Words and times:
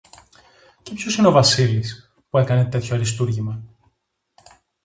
Και 0.81 0.93
ποιος 0.93 1.15
είναι 1.17 1.27
ο 1.27 1.31
Βασίλης, 1.31 2.13
που 2.29 2.37
έκανε 2.37 2.65
τέτοιο 2.65 2.95
αριστούργημα; 2.95 3.63